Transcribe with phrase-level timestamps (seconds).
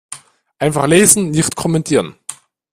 [0.57, 2.15] Einfach lesen, nicht kommentieren.